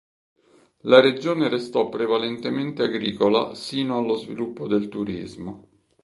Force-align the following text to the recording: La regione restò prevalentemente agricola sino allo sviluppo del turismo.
La 0.79 0.99
regione 0.99 1.47
restò 1.47 1.87
prevalentemente 1.87 2.81
agricola 2.81 3.53
sino 3.53 3.99
allo 3.99 4.15
sviluppo 4.15 4.65
del 4.67 4.89
turismo. 4.89 5.67